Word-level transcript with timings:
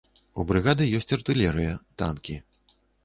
У 0.39 0.45
брыгады 0.51 0.87
ёсць 0.99 1.13
артылерыя, 1.17 1.77
танкі. 2.03 2.39